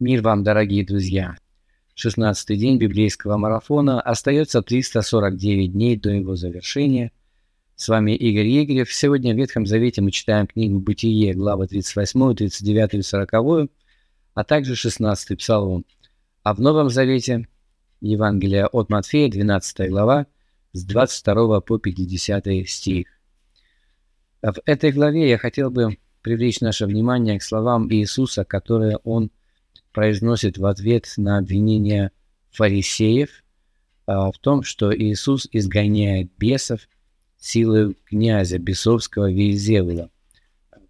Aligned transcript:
Мир 0.00 0.22
вам, 0.22 0.42
дорогие 0.42 0.82
друзья! 0.82 1.36
16 1.94 2.58
день 2.58 2.78
библейского 2.78 3.36
марафона. 3.36 4.00
Остается 4.00 4.62
349 4.62 5.72
дней 5.72 5.98
до 5.98 6.08
его 6.08 6.36
завершения. 6.36 7.12
С 7.76 7.86
вами 7.86 8.12
Игорь 8.12 8.46
Егорев. 8.46 8.90
Сегодня 8.90 9.34
в 9.34 9.36
Ветхом 9.36 9.66
Завете 9.66 10.00
мы 10.00 10.10
читаем 10.10 10.46
книгу 10.46 10.78
«Бытие», 10.78 11.34
главы 11.34 11.66
38, 11.66 12.34
39 12.34 12.94
и 12.94 13.02
40, 13.02 13.70
а 14.32 14.44
также 14.44 14.74
16 14.74 15.38
Псалом. 15.38 15.84
А 16.44 16.54
в 16.54 16.62
Новом 16.62 16.88
Завете 16.88 17.46
Евангелие 18.00 18.68
от 18.68 18.88
Матфея, 18.88 19.30
12 19.30 19.90
глава, 19.90 20.26
с 20.72 20.82
22 20.82 21.60
по 21.60 21.78
50 21.78 22.46
стих. 22.66 23.06
В 24.40 24.62
этой 24.64 24.92
главе 24.92 25.28
я 25.28 25.36
хотел 25.36 25.70
бы 25.70 25.98
привлечь 26.22 26.62
наше 26.62 26.86
внимание 26.86 27.38
к 27.38 27.42
словам 27.42 27.92
Иисуса, 27.92 28.44
которые 28.44 28.96
он 29.04 29.30
произносит 29.92 30.58
в 30.58 30.66
ответ 30.66 31.12
на 31.16 31.38
обвинение 31.38 32.12
фарисеев 32.50 33.42
а, 34.06 34.30
в 34.30 34.38
том, 34.38 34.62
что 34.62 34.96
Иисус 34.96 35.48
изгоняет 35.52 36.30
бесов 36.38 36.80
силой 37.38 37.94
князя 38.04 38.58
бесовского 38.58 39.30
Виезевула. 39.30 40.10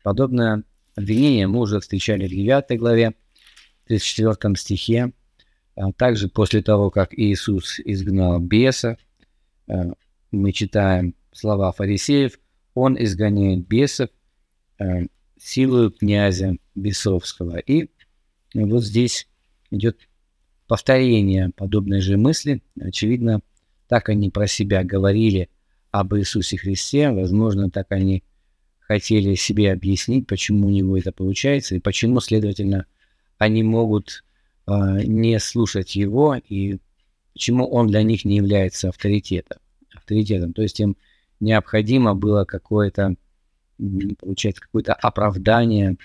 Подобное 0.02 0.64
обвинение 0.96 1.46
мы 1.46 1.60
уже 1.60 1.80
встречали 1.80 2.26
в 2.26 2.30
9 2.30 2.78
главе, 2.78 3.14
34 3.86 4.56
стихе. 4.56 5.12
А 5.76 5.92
также 5.92 6.28
после 6.28 6.62
того, 6.62 6.90
как 6.90 7.14
Иисус 7.14 7.78
изгнал 7.80 8.40
беса, 8.40 8.98
а, 9.68 9.92
мы 10.30 10.52
читаем 10.52 11.14
слова 11.32 11.72
фарисеев, 11.72 12.38
он 12.74 13.02
изгоняет 13.02 13.66
бесов 13.66 14.10
силою 15.40 15.90
князя 15.90 16.56
бесовского. 16.74 17.58
И 17.58 17.90
вот 18.54 18.84
здесь 18.84 19.28
идет 19.70 20.08
повторение 20.66 21.50
подобной 21.56 22.00
же 22.00 22.16
мысли. 22.16 22.62
Очевидно, 22.80 23.40
так 23.88 24.08
они 24.08 24.30
про 24.30 24.46
себя 24.46 24.84
говорили 24.84 25.48
об 25.90 26.14
Иисусе 26.14 26.56
Христе. 26.56 27.10
Возможно, 27.10 27.70
так 27.70 27.90
они 27.90 28.22
хотели 28.78 29.34
себе 29.34 29.72
объяснить, 29.72 30.26
почему 30.26 30.66
у 30.66 30.70
него 30.70 30.96
это 30.96 31.12
получается, 31.12 31.76
и 31.76 31.80
почему, 31.80 32.20
следовательно, 32.20 32.86
они 33.38 33.62
могут 33.62 34.24
э, 34.66 34.72
не 35.04 35.38
слушать 35.38 35.94
его, 35.94 36.34
и 36.34 36.78
почему 37.32 37.66
он 37.66 37.86
для 37.86 38.02
них 38.02 38.24
не 38.24 38.36
является 38.36 38.88
авторитетом. 38.88 39.58
авторитетом. 39.94 40.52
То 40.52 40.62
есть 40.62 40.80
им 40.80 40.96
необходимо 41.38 42.14
было 42.14 42.44
какое-то, 42.44 43.14
получается, 44.18 44.62
какое-то 44.62 44.94
оправдание 44.94 45.96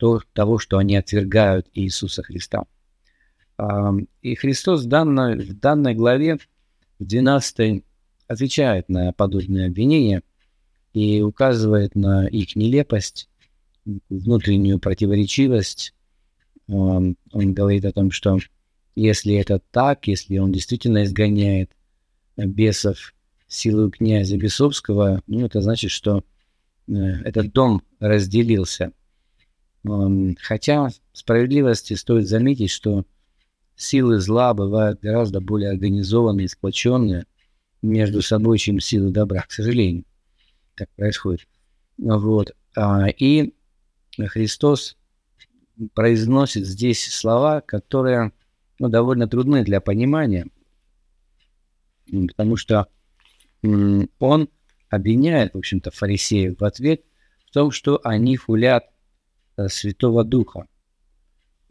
то, 0.00 0.22
того, 0.32 0.58
что 0.58 0.78
они 0.78 0.96
отвергают 0.96 1.68
Иисуса 1.74 2.22
Христа. 2.22 2.64
И 4.22 4.34
Христос 4.34 4.84
в 4.84 4.88
данной, 4.88 5.38
в 5.38 5.60
данной 5.60 5.94
главе, 5.94 6.38
в 6.98 7.04
12 7.04 7.84
отвечает 8.26 8.88
на 8.88 9.12
подобные 9.12 9.66
обвинения 9.66 10.22
и 10.94 11.20
указывает 11.20 11.94
на 11.94 12.26
их 12.26 12.56
нелепость, 12.56 13.28
внутреннюю 14.08 14.78
противоречивость. 14.78 15.92
Он 16.66 17.16
говорит 17.30 17.84
о 17.84 17.92
том, 17.92 18.10
что 18.10 18.38
если 18.94 19.34
это 19.34 19.60
так, 19.70 20.06
если 20.06 20.38
он 20.38 20.50
действительно 20.50 21.04
изгоняет 21.04 21.72
бесов 22.38 23.12
силу 23.48 23.90
князя 23.90 24.38
Бесовского, 24.38 25.22
ну, 25.26 25.44
это 25.44 25.60
значит, 25.60 25.90
что 25.90 26.22
э, 26.86 26.92
этот 26.92 27.52
дом 27.52 27.82
разделился– 27.98 28.92
Хотя 29.82 30.88
справедливости 31.12 31.94
стоит 31.94 32.28
заметить, 32.28 32.70
что 32.70 33.04
силы 33.76 34.20
зла 34.20 34.52
бывают 34.52 35.00
гораздо 35.00 35.40
более 35.40 35.70
организованные, 35.70 36.48
сплоченные 36.48 37.24
между 37.80 38.20
собой, 38.20 38.58
чем 38.58 38.78
силы 38.78 39.10
добра, 39.10 39.42
к 39.42 39.52
сожалению. 39.52 40.04
Так 40.74 40.90
происходит. 40.96 41.48
Вот. 41.96 42.54
А, 42.76 43.08
и 43.08 43.54
Христос 44.18 44.96
произносит 45.94 46.66
здесь 46.66 47.10
слова, 47.12 47.62
которые 47.62 48.32
ну, 48.78 48.88
довольно 48.88 49.28
трудны 49.28 49.64
для 49.64 49.80
понимания, 49.80 50.46
потому 52.10 52.56
что 52.56 52.86
он 53.62 54.48
обвиняет, 54.88 55.54
в 55.54 55.58
общем-то, 55.58 55.90
фарисеев 55.90 56.58
в 56.58 56.64
ответ 56.64 57.02
в 57.46 57.52
том, 57.52 57.70
что 57.70 58.00
они 58.04 58.36
хулят 58.36 58.90
Святого 59.68 60.24
Духа. 60.24 60.66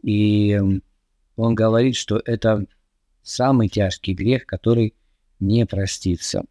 И 0.02 0.58
он 1.36 1.54
говорит, 1.54 1.96
что 1.96 2.20
это 2.24 2.66
самый 3.22 3.68
тяжкий 3.68 4.14
грех, 4.14 4.46
который 4.46 4.94
не 5.38 5.66
простится. 5.66 6.44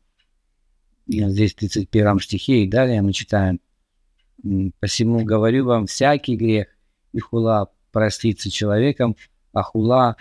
И 1.07 1.23
здесь 1.29 1.53
в 1.53 1.57
31 1.57 2.19
стихе 2.19 2.63
и 2.63 2.69
далее 2.69 3.01
мы 3.01 3.13
читаем. 3.13 3.59
«Посему 4.79 5.23
говорю 5.25 5.66
вам, 5.66 5.88
всякий 5.88 6.35
грех 6.35 6.67
и 7.11 7.19
хула 7.19 7.71
простится 7.91 8.50
человеком, 8.50 9.16
а 9.51 9.63
хула 9.63 10.16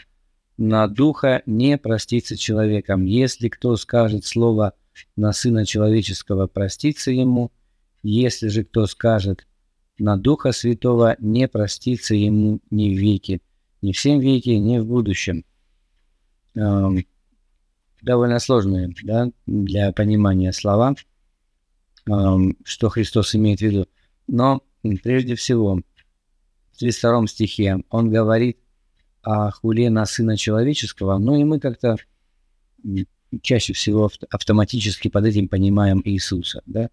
на 0.56 0.88
духа 0.88 1.42
не 1.46 1.78
простится 1.78 2.36
человеком. 2.36 3.04
Если 3.04 3.48
кто 3.48 3.76
скажет 3.76 4.24
слово 4.24 4.74
на 5.16 5.32
Сына 5.32 5.64
Человеческого, 5.64 6.46
простится 6.46 7.10
ему. 7.10 7.52
Если 8.02 8.48
же 8.48 8.64
кто 8.64 8.86
скажет 8.86 9.46
на 9.98 10.16
Духа 10.16 10.52
Святого 10.52 11.16
не 11.18 11.48
простится 11.48 12.14
ему 12.14 12.60
ни 12.70 12.94
в 12.94 12.98
веке, 12.98 13.40
ни 13.82 13.92
в 13.92 13.96
всем 13.96 14.20
веке, 14.20 14.58
ни 14.58 14.78
в 14.78 14.86
будущем. 14.86 15.44
Эм, 16.54 17.04
довольно 18.02 18.38
сложные 18.38 18.94
да, 19.02 19.30
для 19.46 19.92
понимания 19.92 20.52
слова, 20.52 20.94
эм, 22.06 22.56
что 22.64 22.88
Христос 22.88 23.34
имеет 23.34 23.58
в 23.60 23.62
виду. 23.62 23.86
Но 24.26 24.62
прежде 25.02 25.34
всего, 25.34 25.80
в 26.72 26.78
32 26.78 27.26
стихе 27.26 27.82
он 27.90 28.10
говорит 28.10 28.58
о 29.22 29.50
хуле 29.50 29.90
на 29.90 30.06
Сына 30.06 30.36
Человеческого, 30.36 31.18
ну 31.18 31.36
и 31.36 31.44
мы 31.44 31.60
как-то 31.60 31.96
чаще 33.42 33.72
всего 33.72 34.10
автоматически 34.30 35.08
под 35.08 35.26
этим 35.26 35.48
понимаем 35.48 36.00
Иисуса, 36.04 36.62
да, 36.66 36.88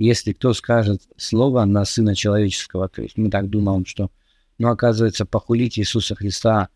если 0.00 0.32
кто 0.32 0.54
скажет 0.54 1.02
слово 1.18 1.64
на 1.66 1.84
Сына 1.84 2.14
Человеческого, 2.14 2.88
то 2.88 3.02
есть 3.02 3.18
мы 3.18 3.28
так 3.28 3.50
думаем, 3.50 3.84
что, 3.84 4.10
ну, 4.56 4.68
оказывается, 4.68 5.26
похулить 5.26 5.78
Иисуса 5.78 6.14
Христа, 6.14 6.70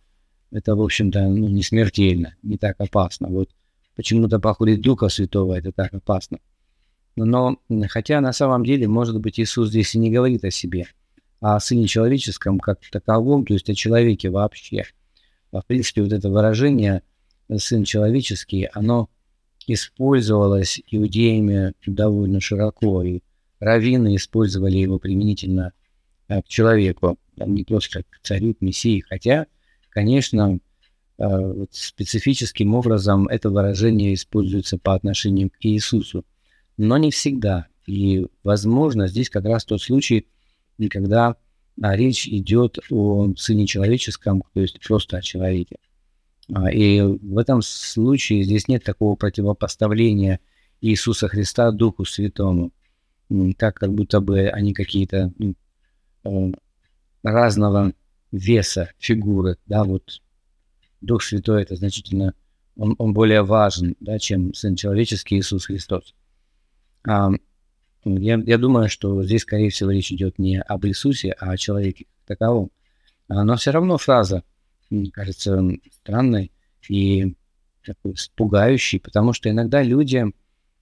это, 0.50 0.76
в 0.76 0.82
общем-то, 0.82 1.22
ну, 1.22 1.48
не 1.48 1.62
смертельно, 1.62 2.36
не 2.42 2.58
так 2.58 2.76
опасно. 2.78 3.28
Вот 3.28 3.48
почему-то 3.96 4.38
похулить 4.38 4.82
Духа 4.82 5.08
Святого, 5.08 5.54
это 5.54 5.72
так 5.72 5.94
опасно. 5.94 6.38
Но, 7.16 7.56
хотя 7.88 8.20
на 8.20 8.32
самом 8.32 8.62
деле, 8.62 8.88
может 8.88 9.18
быть, 9.20 9.40
Иисус 9.40 9.70
здесь 9.70 9.94
и 9.94 9.98
не 9.98 10.10
говорит 10.10 10.44
о 10.44 10.50
себе, 10.50 10.86
а 11.40 11.56
о 11.56 11.60
Сыне 11.60 11.86
Человеческом 11.86 12.58
как 12.58 12.80
таковом, 12.90 13.46
то 13.46 13.54
есть 13.54 13.70
о 13.70 13.74
человеке 13.74 14.28
вообще. 14.28 14.84
В 15.50 15.62
принципе, 15.66 16.02
вот 16.02 16.12
это 16.12 16.28
выражение 16.28 17.02
«сын 17.56 17.84
человеческий», 17.84 18.68
оно 18.72 19.08
использовалось 19.66 20.80
иудеями 20.90 21.74
довольно 21.86 22.40
широко, 22.40 23.02
и 23.02 23.20
раввины 23.60 24.16
использовали 24.16 24.76
его 24.76 24.98
применительно 24.98 25.72
э, 26.28 26.42
к 26.42 26.48
человеку, 26.48 27.18
не 27.36 27.64
просто 27.64 28.02
к 28.02 28.18
царю, 28.22 28.54
к 28.54 28.60
мессии, 28.60 29.00
хотя, 29.00 29.46
конечно, 29.90 30.58
э, 31.18 31.66
специфическим 31.70 32.74
образом 32.74 33.26
это 33.28 33.50
выражение 33.50 34.14
используется 34.14 34.78
по 34.78 34.94
отношению 34.94 35.50
к 35.50 35.56
Иисусу, 35.60 36.24
но 36.76 36.96
не 36.98 37.10
всегда. 37.10 37.66
И, 37.86 38.26
возможно, 38.42 39.08
здесь 39.08 39.30
как 39.30 39.44
раз 39.44 39.64
тот 39.64 39.82
случай, 39.82 40.26
когда 40.90 41.36
а, 41.82 41.96
речь 41.96 42.28
идет 42.28 42.78
о 42.90 43.32
Сыне 43.36 43.66
Человеческом, 43.66 44.44
то 44.52 44.60
есть 44.60 44.80
просто 44.80 45.18
о 45.18 45.22
человеке. 45.22 45.76
А, 46.52 46.70
и 46.70 47.00
в 47.00 47.38
этом 47.38 47.62
случае 47.62 48.44
здесь 48.44 48.68
нет 48.68 48.84
такого 48.84 49.16
противопоставления 49.16 50.40
Иисуса 50.80 51.28
Христа 51.28 51.70
Духу 51.70 52.04
Святому. 52.04 52.72
Так 53.56 53.76
как 53.76 53.92
будто 53.92 54.20
бы 54.20 54.48
они 54.48 54.74
какие-то 54.74 55.32
э, 56.24 56.52
разного 57.22 57.94
веса 58.30 58.90
фигуры, 58.98 59.56
да, 59.66 59.84
вот 59.84 60.20
Дух 61.00 61.22
Святой 61.22 61.62
это 61.62 61.76
значительно, 61.76 62.34
он, 62.76 62.94
он 62.98 63.14
более 63.14 63.42
важен, 63.42 63.96
да, 64.00 64.18
чем 64.18 64.52
Сын 64.52 64.76
Человеческий 64.76 65.38
Иисус 65.38 65.66
Христос. 65.66 66.14
А, 67.08 67.30
я, 68.04 68.42
я 68.44 68.58
думаю, 68.58 68.90
что 68.90 69.22
здесь, 69.22 69.42
скорее 69.42 69.70
всего, 69.70 69.90
речь 69.90 70.12
идет 70.12 70.38
не 70.38 70.60
об 70.60 70.84
Иисусе, 70.84 71.32
а 71.32 71.52
о 71.52 71.56
человеке 71.56 72.06
таковом. 72.26 72.70
А, 73.28 73.44
но 73.44 73.56
все 73.56 73.70
равно 73.70 73.96
фраза– 73.96 74.42
кажется 75.12 75.62
странной 75.90 76.52
и 76.88 77.34
такой 77.84 78.14
пугающей, 78.34 79.00
потому 79.00 79.32
что 79.32 79.50
иногда 79.50 79.82
люди 79.82 80.24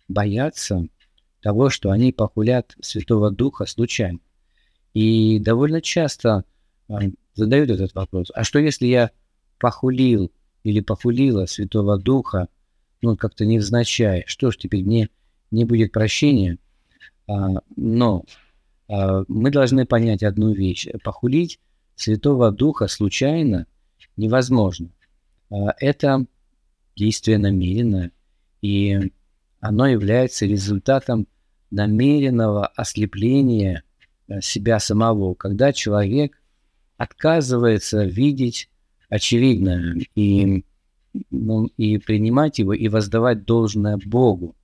боятся 0.08 0.86
того, 1.40 1.70
что 1.70 1.90
они 1.90 2.12
похулят 2.12 2.74
Святого 2.80 3.30
Духа 3.30 3.66
случайно. 3.66 4.20
И 4.94 5.38
довольно 5.40 5.80
часто 5.80 6.44
а, 6.88 7.00
задают 7.34 7.70
этот 7.70 7.94
вопрос. 7.94 8.30
А 8.34 8.44
что 8.44 8.58
если 8.58 8.86
я 8.86 9.10
похулил 9.58 10.32
или 10.62 10.80
похулила 10.80 11.46
Святого 11.46 11.98
Духа, 11.98 12.48
ну, 13.00 13.16
как-то 13.16 13.44
невзначай, 13.44 14.24
что 14.26 14.50
ж 14.50 14.56
теперь 14.56 14.84
мне 14.84 15.08
не 15.50 15.64
будет 15.64 15.92
прощения? 15.92 16.58
А, 17.26 17.60
но 17.76 18.24
а, 18.88 19.24
мы 19.28 19.50
должны 19.50 19.86
понять 19.86 20.22
одну 20.22 20.52
вещь. 20.52 20.86
Похулить 21.02 21.58
Святого 21.96 22.50
Духа 22.52 22.86
случайно 22.88 23.66
невозможно. 24.16 24.90
А, 25.50 25.74
это 25.78 26.26
действие 26.96 27.38
намеренное, 27.38 28.12
и 28.60 29.12
оно 29.60 29.86
является 29.86 30.46
результатом 30.46 31.26
намеренного 31.70 32.66
ослепления 32.66 33.82
э, 34.28 34.40
себя 34.40 34.78
самого, 34.78 35.34
когда 35.34 35.72
человек 35.72 36.40
отказывается 36.96 38.04
видеть 38.04 38.68
очевидное 39.08 39.96
и, 40.14 40.64
ну, 41.30 41.66
и 41.76 41.98
принимать 41.98 42.58
его 42.58 42.72
и 42.72 42.88
воздавать 42.88 43.44
должное 43.44 43.98
Богу 43.98 44.54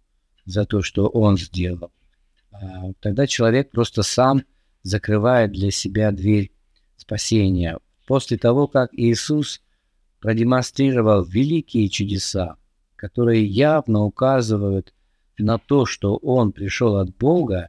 за 0.45 0.65
то, 0.65 0.83
что 0.83 1.09
он 1.09 1.37
сделал. 1.37 1.91
А, 2.51 2.93
тогда 3.01 3.27
человек 3.27 3.71
просто 3.71 4.03
сам 4.03 4.43
закрывает 4.83 5.53
для 5.53 5.71
себя 5.71 6.13
дверь 6.13 6.51
спасения. 6.97 7.79
После 8.09 8.39
того, 8.39 8.69
как 8.69 8.89
Иисус 8.95 9.61
продемонстрировал 10.21 11.25
великие 11.25 11.91
чудеса, 11.91 12.57
которые 12.97 13.45
явно 13.45 14.03
указывают 14.05 14.95
на 15.37 15.59
то, 15.59 15.85
что 15.85 16.17
он 16.17 16.53
пришел 16.53 16.97
от 16.97 17.15
Бога, 17.15 17.69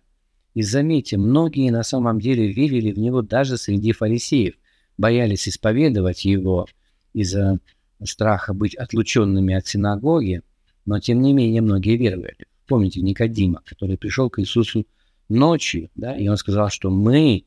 и 0.53 0.61
заметьте, 0.61 1.17
многие 1.17 1.69
на 1.71 1.83
самом 1.83 2.21
деле 2.21 2.53
верили 2.53 2.93
в 2.93 2.97
него 2.97 3.21
даже 3.21 3.57
среди 3.57 3.91
фарисеев, 3.91 4.55
боялись 4.97 5.49
исповедовать 5.49 6.23
его 6.23 6.67
из-за 7.11 7.59
страха 8.01 8.53
быть 8.53 8.75
отлученными 8.75 9.53
от 9.53 9.67
синагоги, 9.67 10.41
но 10.85 11.01
тем 11.01 11.21
не 11.21 11.33
менее 11.33 11.61
многие 11.61 11.97
веровали. 11.97 12.47
Помните 12.65 13.01
Никодима, 13.01 13.61
который 13.65 13.97
пришел 13.97 14.29
к 14.29 14.39
Иисусу 14.39 14.87
ночью, 15.27 15.89
да, 15.95 16.15
и 16.15 16.29
он 16.29 16.37
сказал, 16.37 16.69
что 16.69 16.89
мы, 16.89 17.43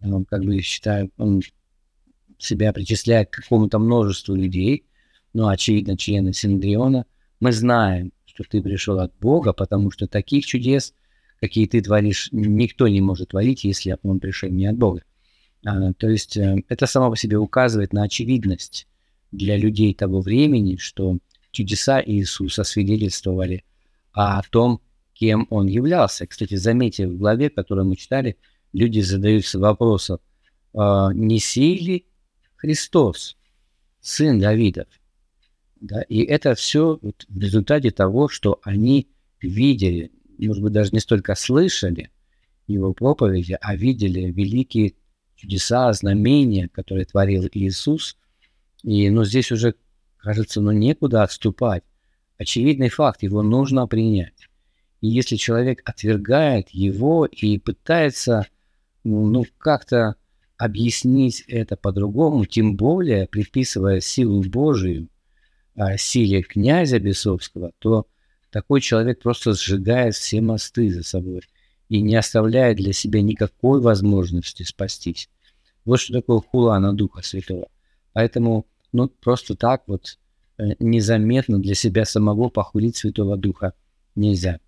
он 0.00 0.24
как 0.26 0.44
бы 0.44 0.60
считаю, 0.60 1.10
он 1.16 1.42
себя 2.38 2.72
причисляет 2.72 3.30
к 3.30 3.42
какому-то 3.42 3.78
множеству 3.78 4.34
людей, 4.34 4.84
ну, 5.32 5.48
очевидно, 5.48 5.96
члены 5.96 6.32
Синдриона, 6.32 7.06
мы 7.40 7.52
знаем, 7.52 8.12
что 8.24 8.44
ты 8.44 8.62
пришел 8.62 8.98
от 9.00 9.12
Бога, 9.20 9.52
потому 9.52 9.90
что 9.90 10.06
таких 10.06 10.46
чудес, 10.46 10.94
какие 11.40 11.66
ты 11.66 11.82
творишь, 11.82 12.28
никто 12.32 12.88
не 12.88 13.00
может 13.00 13.30
творить, 13.30 13.64
если 13.64 13.96
он 14.02 14.20
пришел 14.20 14.48
не 14.48 14.66
от 14.66 14.76
Бога. 14.76 15.02
А, 15.64 15.92
то 15.94 16.08
есть 16.08 16.36
э, 16.36 16.62
это 16.68 16.86
само 16.86 17.10
по 17.10 17.16
себе 17.16 17.38
указывает 17.38 17.92
на 17.92 18.02
очевидность 18.02 18.86
для 19.32 19.56
людей 19.56 19.94
того 19.94 20.20
времени, 20.20 20.76
что 20.76 21.18
чудеса 21.50 22.02
Иисуса 22.04 22.64
свидетельствовали 22.64 23.64
о 24.12 24.42
том, 24.42 24.80
кем 25.14 25.46
он 25.50 25.66
являлся. 25.66 26.26
Кстати, 26.26 26.54
заметьте, 26.56 27.06
в 27.06 27.16
главе, 27.16 27.50
которую 27.50 27.86
мы 27.86 27.96
читали, 27.96 28.36
люди 28.72 29.00
задаются 29.00 29.58
вопросом, 29.58 30.18
э, 30.74 30.78
не 31.14 31.38
ли 31.56 32.06
Христос, 32.64 33.36
сын 34.00 34.38
Давидов? 34.40 34.88
Да? 35.82 36.00
И 36.00 36.22
это 36.22 36.54
все 36.54 36.98
вот 37.02 37.26
в 37.28 37.38
результате 37.38 37.90
того, 37.90 38.30
что 38.30 38.58
они 38.62 39.06
видели, 39.38 40.10
может 40.38 40.62
быть, 40.62 40.72
даже 40.72 40.92
не 40.92 41.00
столько 41.00 41.34
слышали 41.34 42.10
его 42.66 42.94
проповеди, 42.94 43.58
а 43.60 43.76
видели 43.76 44.32
великие 44.32 44.94
чудеса, 45.36 45.92
знамения, 45.92 46.68
которые 46.68 47.04
творил 47.04 47.46
Иисус. 47.52 48.16
И 48.82 49.10
ну, 49.10 49.26
здесь 49.26 49.52
уже, 49.52 49.74
кажется, 50.16 50.62
ну, 50.62 50.72
некуда 50.72 51.22
отступать. 51.22 51.84
Очевидный 52.38 52.88
факт, 52.88 53.22
его 53.22 53.42
нужно 53.42 53.86
принять. 53.86 54.48
И 55.02 55.08
если 55.08 55.36
человек 55.36 55.82
отвергает 55.84 56.70
его 56.70 57.26
и 57.26 57.58
пытается 57.58 58.46
ну, 59.04 59.26
ну 59.26 59.44
как-то 59.58 60.16
объяснить 60.64 61.44
это 61.46 61.76
по-другому, 61.76 62.46
тем 62.46 62.76
более 62.76 63.26
приписывая 63.26 64.00
силу 64.00 64.42
Божию, 64.42 65.08
о 65.76 65.98
силе 65.98 66.42
князя 66.42 66.98
Бесовского, 66.98 67.72
то 67.80 68.06
такой 68.50 68.80
человек 68.80 69.20
просто 69.20 69.54
сжигает 69.54 70.14
все 70.14 70.40
мосты 70.40 70.92
за 70.92 71.02
собой 71.02 71.42
и 71.88 72.00
не 72.00 72.14
оставляет 72.14 72.76
для 72.78 72.92
себя 72.92 73.20
никакой 73.22 73.80
возможности 73.80 74.62
спастись. 74.62 75.28
Вот 75.84 76.00
что 76.00 76.14
такое 76.14 76.40
хула 76.40 76.78
на 76.78 76.92
Духа 76.92 77.22
Святого. 77.22 77.68
Поэтому, 78.12 78.66
ну, 78.92 79.08
просто 79.08 79.56
так 79.56 79.82
вот 79.86 80.18
э, 80.56 80.74
незаметно 80.78 81.58
для 81.58 81.74
себя 81.74 82.04
самого 82.04 82.48
похулить 82.48 82.96
Святого 82.96 83.36
Духа 83.36 83.74
нельзя. 84.14 84.60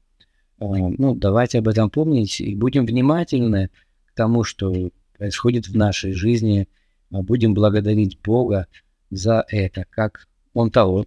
Ну, 0.58 1.14
давайте 1.14 1.58
об 1.58 1.68
этом 1.68 1.90
помнить 1.90 2.40
и 2.40 2.54
будем 2.54 2.86
внимательны 2.86 3.70
к 4.06 4.14
тому, 4.14 4.42
что 4.42 4.90
происходит 5.16 5.68
в 5.68 5.76
нашей 5.76 6.12
жизни. 6.12 6.68
Будем 7.10 7.54
благодарить 7.54 8.20
Бога 8.20 8.66
за 9.10 9.44
это, 9.48 9.86
как 9.90 10.28
он 10.52 10.70
того 10.70 11.06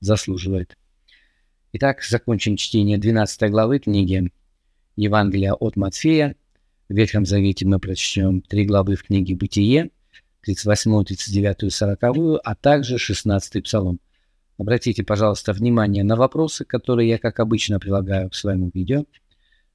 заслуживает. 0.00 0.76
Итак, 1.72 2.02
закончим 2.02 2.56
чтение 2.56 2.98
12 2.98 3.50
главы 3.50 3.78
книги 3.78 4.32
Евангелия 4.96 5.52
от 5.52 5.76
Матфея. 5.76 6.36
В 6.88 6.94
Ветхом 6.94 7.26
Завете 7.26 7.66
мы 7.66 7.78
прочтем 7.78 8.40
три 8.40 8.64
главы 8.64 8.96
в 8.96 9.02
книге 9.02 9.34
«Бытие», 9.34 9.90
38, 10.42 11.04
39, 11.04 11.72
40, 11.72 12.40
а 12.44 12.54
также 12.54 12.98
16 12.98 13.64
Псалом. 13.64 13.98
Обратите, 14.58 15.02
пожалуйста, 15.02 15.52
внимание 15.52 16.04
на 16.04 16.16
вопросы, 16.16 16.64
которые 16.64 17.08
я, 17.08 17.18
как 17.18 17.40
обычно, 17.40 17.80
прилагаю 17.80 18.30
к 18.30 18.34
своему 18.34 18.70
видео. 18.72 19.04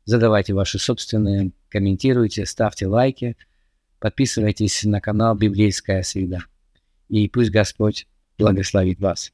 Задавайте 0.06 0.54
ваши 0.54 0.80
собственные, 0.80 1.52
комментируйте, 1.70 2.46
ставьте 2.46 2.88
лайки, 2.88 3.38
подписывайтесь 4.02 4.84
на 4.84 5.00
канал 5.00 5.36
«Библейская 5.36 6.04
среда». 6.04 6.40
И 7.08 7.30
пусть 7.30 7.52
Господь 7.52 8.08
благословит 8.38 9.00
вас. 9.00 9.32